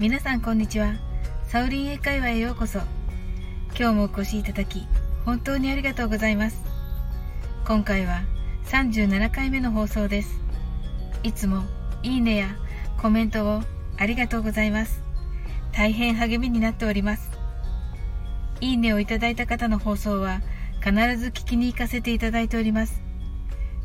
[0.00, 0.94] 皆さんこんにちは。
[1.48, 2.78] サウリン英会話へようこそ。
[3.76, 4.86] 今日もお越しいただき
[5.24, 6.62] 本当にありがとうございます。
[7.66, 8.22] 今回は
[8.66, 10.40] 37回目の放送です。
[11.24, 11.64] いつも
[12.04, 12.46] いいねや
[13.02, 13.62] コメントを
[13.96, 15.02] ありがとうございます。
[15.72, 17.32] 大変励みになっております。
[18.60, 20.42] いいねをいただいた方の放送は
[20.78, 23.02] 必ず聞きに行かせていただいております。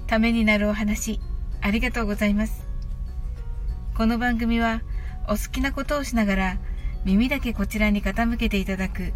[0.05, 1.19] ためになるお話
[1.59, 2.67] ありがとうございます。
[3.97, 4.83] この番組は
[5.27, 6.57] お好きなことをしながら
[7.05, 9.13] 耳だけこちらに傾けていただく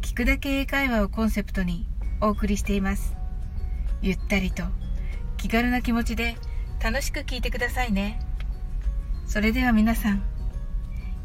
[0.00, 1.86] 聞くだけ英会話をコンセプトに
[2.20, 3.16] お送りしています。
[4.02, 4.64] ゆったりと
[5.36, 6.36] 気軽な気持ちで
[6.82, 8.20] 楽しく聞いてくださいね。
[9.26, 10.22] それでは皆さん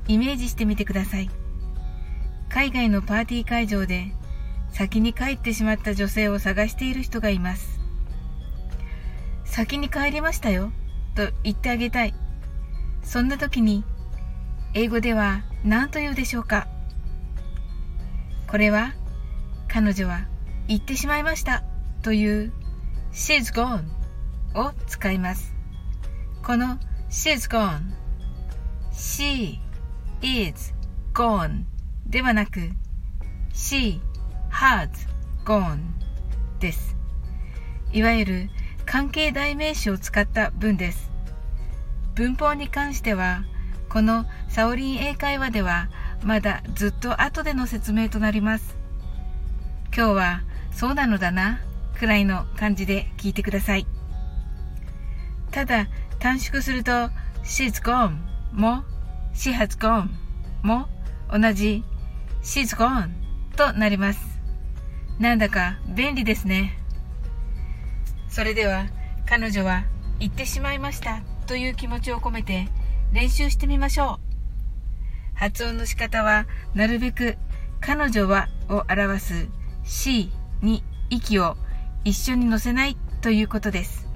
[0.08, 1.30] イメージしてみてください。
[2.50, 4.12] 海外のパーティー会場で
[4.72, 7.80] 先に帰ってしまった女性を探している人がいます。
[9.46, 10.72] 先に帰りましたよ
[11.16, 12.14] と言ってあげたい。
[13.04, 13.84] そんな時に
[14.74, 16.66] 英語では何と言うでしょうか？
[18.48, 18.94] これは
[19.68, 20.28] 彼女は
[20.70, 21.64] 行ってしまいました。
[22.02, 22.54] という
[23.12, 23.84] she's gone
[24.56, 25.54] を使います。
[26.42, 27.82] この she's gone
[28.94, 29.60] she
[30.22, 30.74] is
[31.14, 31.66] gone
[32.08, 32.72] ではなく
[33.54, 34.00] she
[34.50, 34.90] has
[35.44, 35.80] gone
[36.60, 36.96] です。
[37.92, 38.50] いわゆる
[38.86, 41.12] 関係代名詞を使った文です。
[42.16, 43.44] 文法に関しては
[43.92, 45.90] このサオリン英会話では
[46.24, 48.78] まだずっと後での説明となります。
[49.94, 51.60] 今日はそうなのだな
[52.00, 53.86] くらいの感じで聞いてください。
[55.52, 55.88] ただ
[56.20, 56.92] 短縮すると
[57.44, 58.16] she's gone
[58.54, 58.86] も
[59.34, 60.08] she has gone
[60.64, 60.88] も
[61.30, 61.84] 同じ
[62.42, 63.10] she's gone
[63.58, 64.22] となります。
[65.20, 66.78] なんだか便利ですね。
[68.30, 68.86] それでは
[69.26, 69.84] 彼女は
[70.22, 72.70] 行ってしまいましたという気持ちを込めて
[73.12, 74.20] 練習してみましょ
[75.36, 75.38] う。
[75.38, 77.38] 発音の仕方はなるべく
[77.80, 79.48] 彼女はを表す
[79.84, 81.58] C に息を
[82.04, 84.08] 一緒に乗せないということです。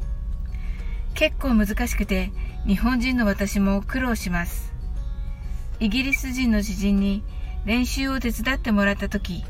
[1.14, 2.32] 結構難しくて
[2.66, 4.74] 日本人の私も苦労します。
[5.80, 7.24] イギリス人の知人に
[7.66, 9.44] 練習を手伝ってもらった時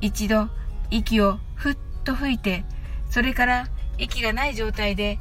[0.00, 0.48] 一度
[0.90, 2.64] 息をふっと吹いて
[3.10, 3.66] それから
[3.98, 5.18] 息がない状態で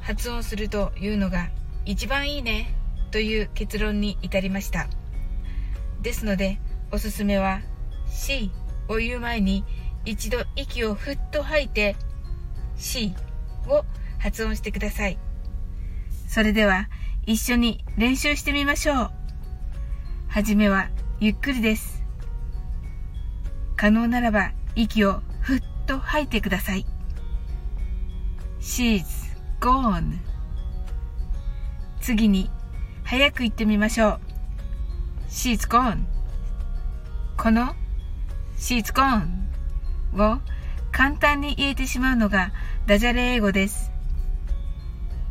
[0.00, 1.50] 発音するというのが
[1.84, 2.77] 一番いいね。
[3.10, 4.88] という結論に至りました。
[6.02, 6.60] ですので
[6.92, 7.60] おすすめは
[8.06, 8.50] C
[8.88, 9.64] を言う前に
[10.04, 11.96] 一度息をふっと吐いて
[12.76, 13.14] C
[13.66, 13.84] を
[14.18, 15.18] 発音してください。
[16.26, 16.88] それでは
[17.26, 19.10] 一緒に練習してみましょう。
[20.28, 20.88] はじめは
[21.20, 22.02] ゆっくりです。
[23.76, 26.86] 可能ならば息をふっと吐いてください。
[28.60, 29.04] She's
[29.60, 30.18] gone.
[32.00, 32.50] 次に
[33.08, 34.20] 早く言ってみましょう。
[35.30, 36.04] She's gone.
[37.38, 37.74] この
[38.58, 39.24] She's gone
[40.12, 40.38] を
[40.92, 42.52] 簡単に言えてしまうのが
[42.86, 43.90] ダジャレ英語です。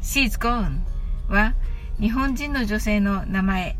[0.01, 0.79] She's gone
[1.29, 1.53] は
[1.99, 3.77] 日本人の女性の名前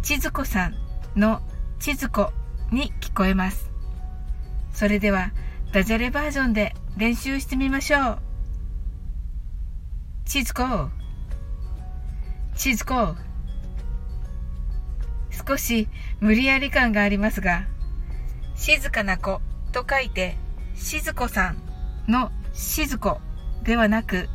[0.00, 0.74] 千鶴子さん
[1.14, 1.42] の
[1.80, 2.32] 千鶴子
[2.72, 3.70] に聞こえます。
[4.72, 5.32] それでは
[5.70, 8.18] ダジャレバージョンで練習してみましょう。
[10.24, 10.88] 千鶴子
[12.56, 13.33] 千鶴子
[15.34, 15.88] 少し
[16.20, 17.66] 無理やり感がありますが
[18.54, 19.40] 静かな子
[19.72, 20.36] と書いて
[20.74, 21.56] 静子さん
[22.08, 23.18] の静子
[23.64, 24.28] ではなく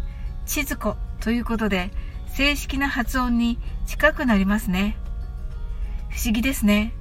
[0.45, 1.91] 千鶴子ということで
[2.27, 4.97] 正式な発音に近くなりますね。
[6.09, 6.93] 不思議ですね。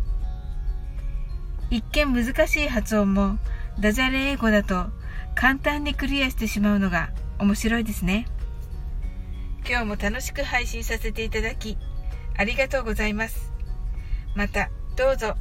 [1.70, 3.38] 一見難しい発音も
[3.78, 4.86] ダジャレ英語だと
[5.34, 8.26] 簡単にクリアしてしまうのが面白いですね。
[9.68, 11.76] 今日も楽しく配信させていただき
[12.36, 13.57] ありがとうございます。
[14.38, 15.34] またどうぞ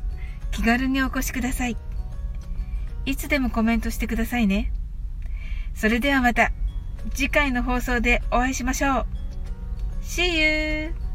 [0.50, 1.78] 気軽にお越しください。
[3.06, 4.74] いつでもコメントしてくださいね。
[5.76, 6.52] それではまた
[7.14, 9.06] 次回の放送でお会いしましょう。
[10.02, 11.07] See you!